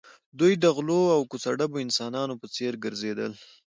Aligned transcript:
دوی 0.39 0.53
د 0.57 0.65
غلو 0.75 1.01
او 1.15 1.21
کوڅه 1.29 1.49
ډبو 1.59 1.77
انسانانو 1.85 2.33
په 2.41 2.47
څېر 2.55 2.73
ګرځېدل 2.83 3.31